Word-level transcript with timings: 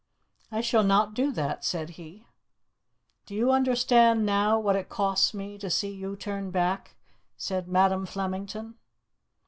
"I 0.51 0.61
shall 0.61 0.83
not 0.83 1.13
do 1.13 1.31
that," 1.33 1.63
said 1.63 1.91
he. 1.91 2.25
"Do 3.27 3.35
you 3.35 3.51
understand 3.51 4.25
now 4.25 4.59
what 4.59 4.75
it 4.75 4.89
costs 4.89 5.31
me 5.31 5.59
to 5.59 5.69
see 5.69 5.91
you 5.93 6.15
turn 6.15 6.49
back?" 6.49 6.95
said 7.37 7.67
Madam 7.67 8.07
Flemington. 8.07 8.79